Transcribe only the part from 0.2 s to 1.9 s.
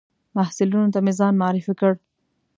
محصلینو ته مې ځان معرفي